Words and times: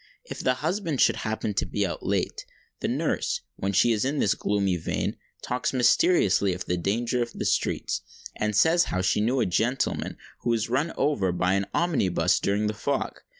If 0.25 0.39
the 0.39 0.55
husband 0.55 0.99
should 0.99 1.17
happen 1.17 1.53
to 1.53 1.63
be 1.67 1.85
out 1.85 2.03
late, 2.03 2.43
the 2.79 2.87
nurse, 2.87 3.41
when 3.57 3.71
she 3.71 3.91
is 3.91 4.03
in 4.03 4.17
this 4.17 4.33
gloomy 4.33 4.75
vein, 4.75 5.15
talks 5.43 5.73
mysteriously 5.73 6.55
of 6.55 6.65
the 6.65 6.75
danger 6.75 7.21
of 7.21 7.33
the 7.33 7.45
streets; 7.45 8.01
and 8.35 8.55
says 8.55 8.85
how 8.85 9.01
she 9.03 9.21
knew 9.21 9.41
a 9.41 9.45
gentleman 9.45 10.17
who 10.39 10.49
was 10.49 10.71
run 10.71 10.91
over 10.97 11.31
by 11.31 11.53
an 11.53 11.67
omnibus 11.71 12.39
during 12.39 12.65
the 12.65 12.73
fog. 12.73 13.21